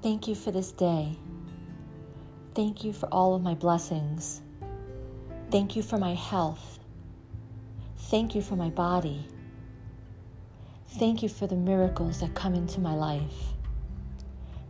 [0.00, 1.16] Thank you for this day.
[2.54, 4.42] Thank you for all of my blessings.
[5.50, 6.78] Thank you for my health.
[7.96, 9.26] Thank you for my body.
[10.98, 13.54] Thank you for the miracles that come into my life.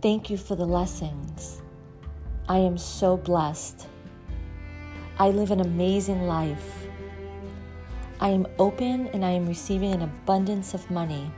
[0.00, 1.62] Thank you for the lessons.
[2.48, 3.86] I am so blessed.
[5.20, 6.88] I live an amazing life.
[8.18, 11.30] I am open and I am receiving an abundance of money.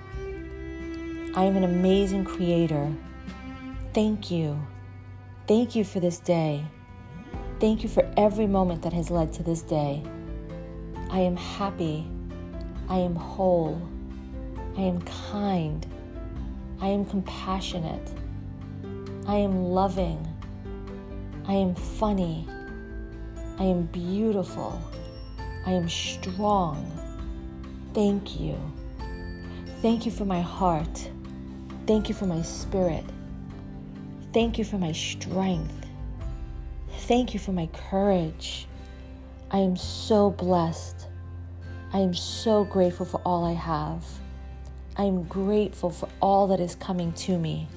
[1.34, 2.90] I am an amazing creator.
[3.94, 4.60] Thank you.
[5.46, 6.64] Thank you for this day.
[7.60, 10.02] Thank you for every moment that has led to this day.
[11.10, 12.04] I am happy.
[12.88, 13.80] I am whole.
[14.76, 15.86] I am kind.
[16.80, 18.10] I am compassionate.
[19.28, 20.26] I am loving.
[21.46, 22.48] I am funny.
[23.60, 24.82] I am beautiful.
[25.66, 26.90] I am strong.
[27.94, 28.58] Thank you.
[29.82, 31.10] Thank you for my heart.
[31.86, 33.04] Thank you for my spirit.
[34.34, 35.86] Thank you for my strength.
[37.06, 38.66] Thank you for my courage.
[39.48, 41.06] I am so blessed.
[41.92, 44.04] I am so grateful for all I have.
[44.96, 47.68] I am grateful for all that is coming to me.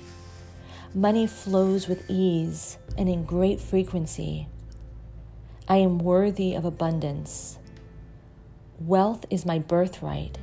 [0.96, 4.48] Money flows with ease and in great frequency.
[5.68, 7.60] I am worthy of abundance.
[8.80, 10.40] Wealth is my birthright.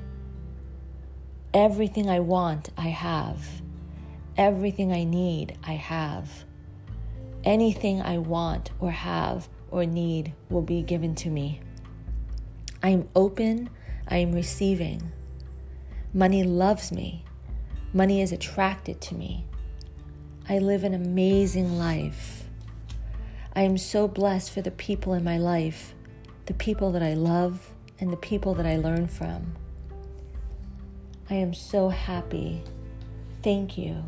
[1.53, 3.64] Everything I want, I have.
[4.37, 6.45] Everything I need, I have.
[7.45, 11.61] Anything I want or have or need will be given to me.
[12.83, 13.71] I am open,
[14.09, 15.13] I am receiving.
[16.13, 17.25] Money loves me,
[17.93, 19.47] money is attracted to me.
[20.49, 22.45] I live an amazing life.
[23.55, 25.95] I am so blessed for the people in my life,
[26.47, 29.55] the people that I love, and the people that I learn from.
[31.31, 32.63] I am so happy.
[33.43, 34.05] Thank you.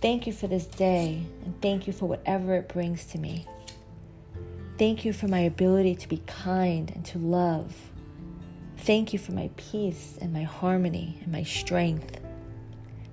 [0.00, 3.46] Thank you for this day, and thank you for whatever it brings to me.
[4.78, 7.76] Thank you for my ability to be kind and to love.
[8.78, 12.18] Thank you for my peace and my harmony and my strength.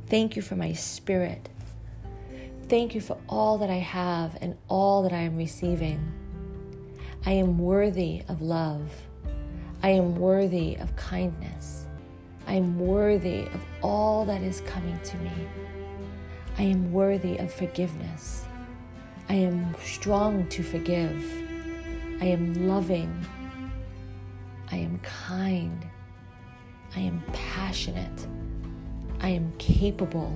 [0.07, 1.49] Thank you for my spirit.
[2.69, 5.99] Thank you for all that I have and all that I am receiving.
[7.25, 8.89] I am worthy of love.
[9.83, 11.85] I am worthy of kindness.
[12.47, 15.31] I am worthy of all that is coming to me.
[16.59, 18.43] I am worthy of forgiveness.
[19.29, 21.23] I am strong to forgive.
[22.19, 23.13] I am loving.
[24.71, 25.85] I am kind.
[26.95, 28.27] I am passionate.
[29.21, 30.33] I am capable.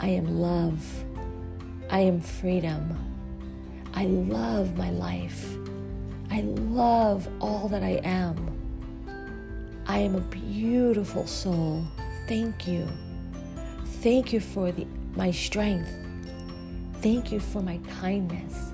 [0.00, 1.04] I am love.
[1.90, 2.98] I am freedom.
[3.94, 5.46] I love my life.
[6.28, 8.36] I love all that I am.
[9.86, 11.84] I am a beautiful soul.
[12.26, 12.88] Thank you.
[14.02, 15.88] Thank you for the, my strength.
[17.02, 18.72] Thank you for my kindness.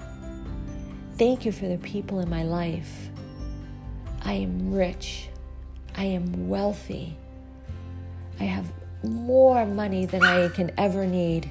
[1.19, 3.11] Thank you for the people in my life.
[4.23, 5.29] I am rich.
[5.95, 7.15] I am wealthy.
[8.41, 8.73] I have
[9.05, 11.51] more money than I can ever need.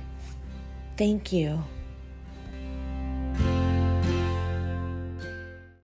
[0.98, 1.64] Thank you.